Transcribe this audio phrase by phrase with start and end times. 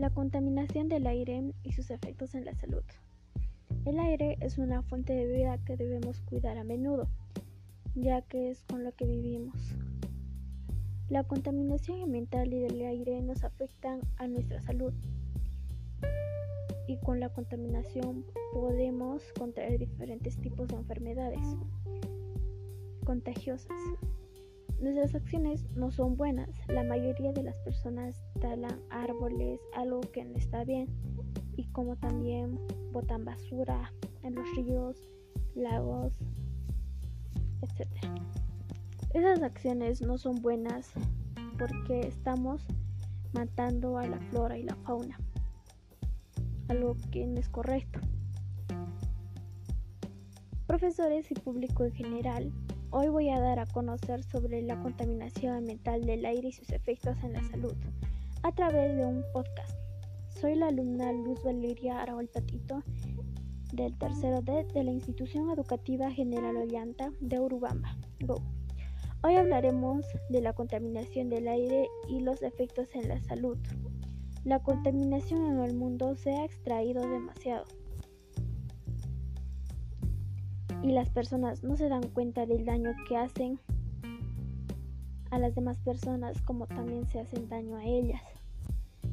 [0.00, 2.82] La contaminación del aire y sus efectos en la salud.
[3.84, 7.06] El aire es una fuente de vida que debemos cuidar a menudo,
[7.94, 9.54] ya que es con lo que vivimos.
[11.10, 14.94] La contaminación ambiental y del aire nos afectan a nuestra salud
[16.86, 18.24] y con la contaminación
[18.54, 21.46] podemos contraer diferentes tipos de enfermedades
[23.04, 23.76] contagiosas.
[24.80, 26.48] Nuestras acciones no son buenas.
[26.68, 30.88] La mayoría de las personas talan árboles, algo que no está bien,
[31.54, 32.58] y como también
[32.90, 34.96] botan basura en los ríos,
[35.54, 36.14] lagos,
[37.60, 37.88] etc.
[39.12, 40.90] Esas acciones no son buenas
[41.58, 42.66] porque estamos
[43.34, 45.18] matando a la flora y la fauna,
[46.68, 48.00] algo que no es correcto.
[50.66, 52.52] Profesores y público en general
[52.92, 57.16] Hoy voy a dar a conocer sobre la contaminación ambiental del aire y sus efectos
[57.22, 57.72] en la salud
[58.42, 59.78] a través de un podcast.
[60.40, 62.82] Soy la alumna Luz Valeria Araol Patito
[63.72, 67.96] del tercero D de la Institución Educativa General Ollanta de Urubamba.
[69.22, 73.56] Hoy hablaremos de la contaminación del aire y los efectos en la salud.
[74.42, 77.66] La contaminación en el mundo se ha extraído demasiado
[80.82, 83.58] y las personas no se dan cuenta del daño que hacen
[85.30, 88.22] a las demás personas como también se hacen daño a ellas,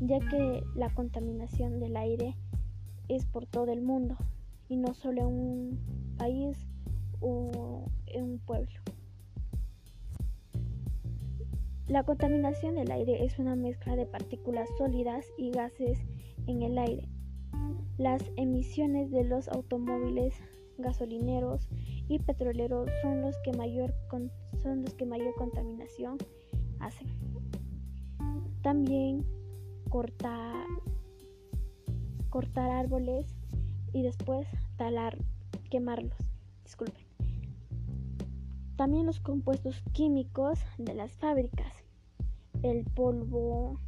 [0.00, 2.36] ya que la contaminación del aire
[3.08, 4.16] es por todo el mundo
[4.68, 6.56] y no solo en un país
[7.20, 8.80] o en un pueblo.
[11.86, 15.98] La contaminación del aire es una mezcla de partículas sólidas y gases
[16.46, 17.08] en el aire.
[17.98, 20.34] Las emisiones de los automóviles
[20.78, 21.68] gasolineros
[22.08, 23.94] y petroleros son los que mayor,
[24.62, 26.18] son los que mayor contaminación
[26.80, 27.08] hacen.
[28.62, 29.24] También
[29.88, 30.66] cortar,
[32.30, 33.34] cortar árboles
[33.92, 35.18] y después talar,
[35.70, 36.16] quemarlos.
[36.64, 37.04] Disculpen.
[38.76, 41.72] También los compuestos químicos de las fábricas,
[42.62, 43.78] el polvo,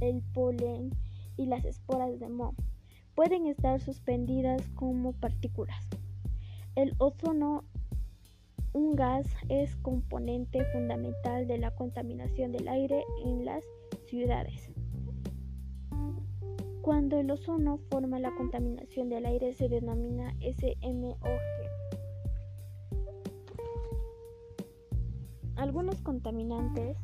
[0.00, 0.90] el polen
[1.36, 2.54] y las esporas de moho
[3.16, 5.82] pueden estar suspendidas como partículas.
[6.76, 7.64] El ozono,
[8.74, 13.64] un gas, es componente fundamental de la contaminación del aire en las
[14.04, 14.70] ciudades.
[16.82, 21.40] Cuando el ozono forma la contaminación del aire se denomina SMOG.
[25.56, 26.98] Algunos contaminantes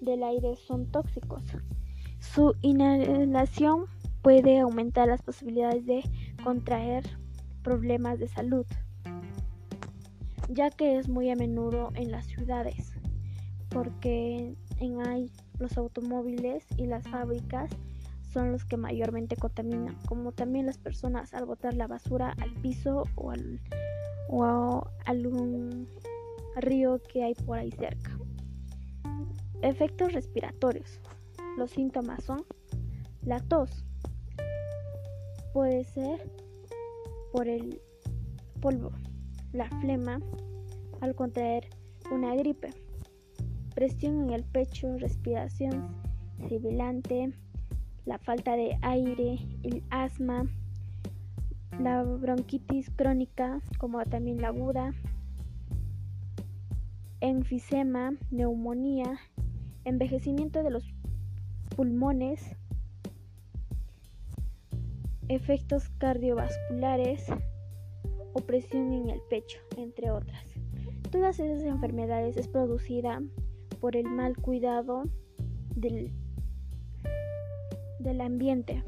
[0.00, 1.44] del aire son tóxicos.
[2.18, 3.84] Su inhalación
[4.22, 6.02] puede aumentar las posibilidades de
[6.42, 7.04] contraer
[7.62, 8.66] problemas de salud,
[10.48, 12.92] ya que es muy a menudo en las ciudades,
[13.68, 17.70] porque en ahí los automóviles y las fábricas
[18.32, 23.04] son los que mayormente contaminan, como también las personas al botar la basura al piso
[23.14, 23.60] o al
[24.28, 25.88] o a algún
[26.56, 28.18] río que hay por ahí cerca.
[29.60, 31.00] Efectos respiratorios.
[31.56, 32.44] Los síntomas son
[33.22, 33.84] la tos,
[35.52, 36.30] Puede ser
[37.32, 37.80] por el
[38.60, 38.92] polvo,
[39.52, 40.20] la flema
[41.00, 41.68] al contraer
[42.10, 42.70] una gripe,
[43.74, 45.94] presión en el pecho, respiración
[46.48, 47.32] sibilante,
[48.04, 50.46] la falta de aire, el asma,
[51.78, 54.92] la bronquitis crónica, como también la aguda,
[57.20, 59.18] enfisema, neumonía,
[59.84, 60.94] envejecimiento de los
[61.76, 62.56] pulmones,
[65.28, 67.26] efectos cardiovasculares,
[68.32, 70.44] opresión en el pecho, entre otras.
[71.10, 73.22] Todas esas enfermedades es producida
[73.80, 75.04] por el mal cuidado
[75.74, 76.12] del,
[77.98, 78.82] del ambiente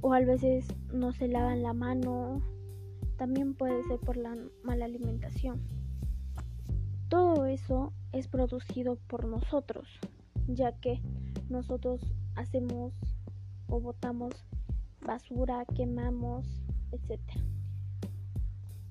[0.00, 2.42] o a veces no se lavan la mano,
[3.16, 5.60] también puede ser por la mala alimentación.
[7.08, 9.88] Todo eso es producido por nosotros,
[10.46, 11.02] ya que
[11.48, 12.00] nosotros
[12.34, 12.94] hacemos
[13.70, 14.34] o botamos
[15.00, 16.46] basura, quemamos,
[16.92, 17.20] etc.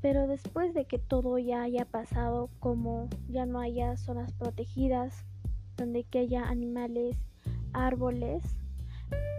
[0.01, 5.25] Pero después de que todo ya haya pasado, como ya no haya zonas protegidas,
[5.77, 7.17] donde que haya animales,
[7.73, 8.43] árboles,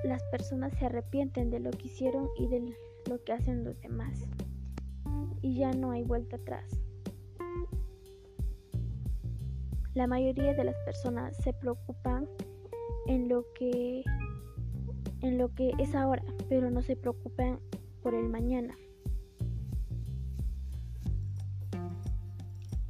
[0.04, 2.74] las personas se arrepienten de lo que hicieron y de
[3.08, 4.26] lo que hacen los demás.
[5.42, 6.80] Y ya no hay vuelta atrás.
[9.94, 12.28] La mayoría de las personas se preocupan
[13.06, 14.04] en lo que
[15.22, 17.58] en lo que es ahora, pero no se preocupen
[18.02, 18.74] por el mañana.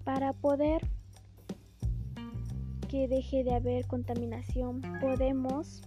[0.05, 0.83] Para poder
[2.89, 5.83] que deje de haber contaminación, podemos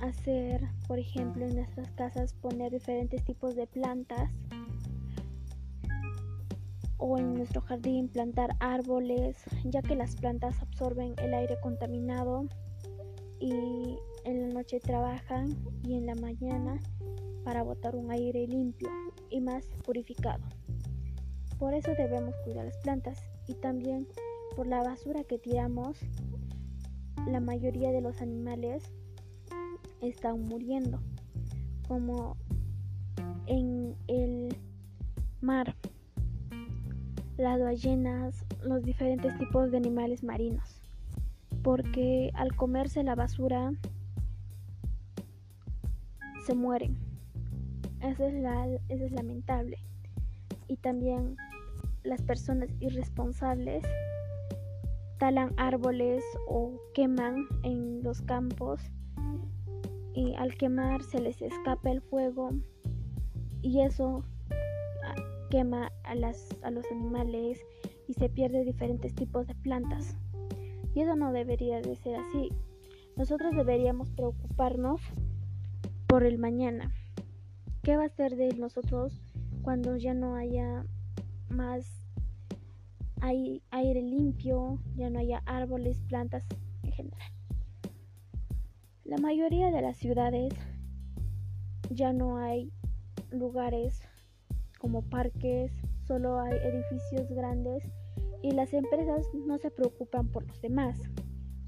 [0.00, 4.30] hacer, por ejemplo, en nuestras casas poner diferentes tipos de plantas
[6.96, 12.48] o en nuestro jardín plantar árboles, ya que las plantas absorben el aire contaminado
[13.40, 16.80] y en la noche trabajan y en la mañana
[17.44, 18.88] para botar un aire limpio
[19.30, 20.44] y más purificado.
[21.58, 24.06] Por eso debemos cuidar las plantas y también
[24.54, 25.98] por la basura que tiramos,
[27.26, 28.82] la mayoría de los animales
[30.00, 31.00] están muriendo,
[31.86, 32.36] como
[33.46, 34.56] en el
[35.40, 35.74] mar,
[37.36, 40.77] las ballenas, los diferentes tipos de animales marinos,
[41.68, 43.74] porque al comerse la basura
[46.46, 46.96] se mueren.
[48.00, 48.34] Eso es,
[48.88, 49.76] eso es lamentable.
[50.66, 51.36] Y también
[52.04, 53.84] las personas irresponsables
[55.18, 58.80] talan árboles o queman en los campos
[60.14, 62.48] y al quemar se les escapa el fuego
[63.60, 64.24] y eso
[65.04, 65.16] ah,
[65.50, 67.60] quema a, las, a los animales
[68.08, 70.16] y se pierde diferentes tipos de plantas.
[70.94, 72.50] Y eso no debería de ser así.
[73.16, 75.00] Nosotros deberíamos preocuparnos
[76.06, 76.92] por el mañana.
[77.82, 79.20] ¿Qué va a ser de nosotros
[79.62, 80.84] cuando ya no haya
[81.48, 81.84] más
[83.20, 86.44] aire limpio, ya no haya árboles, plantas
[86.82, 87.32] en general?
[89.04, 90.54] La mayoría de las ciudades
[91.90, 92.70] ya no hay
[93.30, 94.02] lugares
[94.78, 95.72] como parques,
[96.06, 97.82] solo hay edificios grandes
[98.42, 100.98] y las empresas no se preocupan por los demás,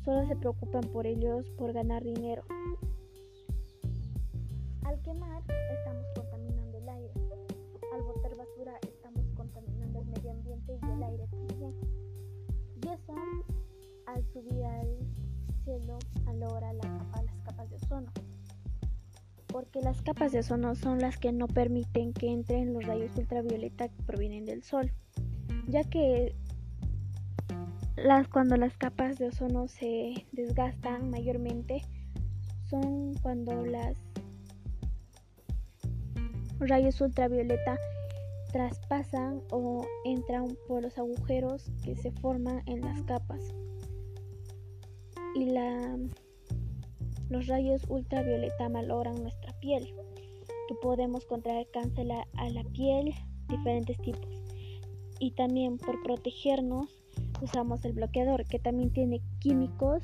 [0.05, 2.43] solo se preocupan por ellos, por ganar dinero.
[4.84, 7.12] Al quemar estamos contaminando el aire,
[7.93, 11.75] al botar basura estamos contaminando el medio ambiente y el aire también.
[12.82, 13.14] Y eso
[14.06, 14.99] al subir al
[15.64, 15.99] cielo
[16.40, 18.11] logra la capa, las capas de ozono.
[19.49, 23.88] Porque las capas de ozono son las que no permiten que entren los rayos ultravioleta
[23.88, 24.93] que provienen del sol.
[25.69, 26.34] Ya que
[28.05, 31.82] las, cuando las capas de ozono se desgastan mayormente
[32.69, 33.97] son cuando las
[36.58, 37.79] rayos ultravioleta
[38.52, 43.55] traspasan o entran por los agujeros que se forman en las capas
[45.35, 45.97] y la,
[47.29, 49.94] los rayos ultravioleta malogran nuestra piel,
[50.69, 53.14] que podemos contraer cáncer a la piel,
[53.49, 54.43] diferentes tipos.
[55.20, 57.00] Y también por protegernos
[57.44, 60.02] usamos el bloqueador, que también tiene químicos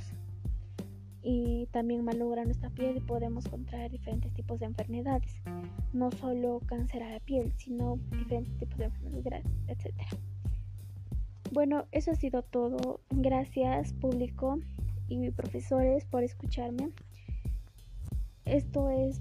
[1.22, 5.42] y también malogra nuestra piel y podemos contraer diferentes tipos de enfermedades.
[5.92, 9.94] No solo cáncer a la piel, sino diferentes tipos de enfermedades, etc.
[11.52, 13.00] Bueno, eso ha sido todo.
[13.10, 14.60] Gracias, público
[15.08, 16.90] y profesores por escucharme.
[18.44, 19.20] Esto es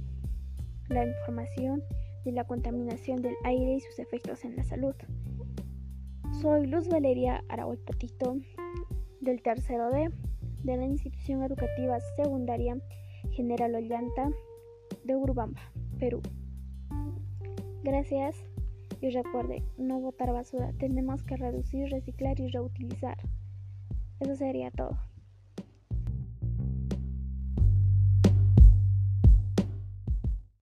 [0.89, 1.81] la información
[2.23, 4.95] de la contaminación del aire y sus efectos en la salud.
[6.45, 8.38] Soy Luz Valeria Araújo Patito
[9.19, 10.12] del tercero D
[10.62, 12.77] de la institución educativa secundaria
[13.31, 14.30] General Ollanta
[15.06, 15.59] de Urubamba,
[15.97, 16.21] Perú.
[17.81, 18.36] Gracias
[19.01, 23.17] y recuerde, no botar basura, tenemos que reducir, reciclar y reutilizar.
[24.20, 25.00] Eso sería todo.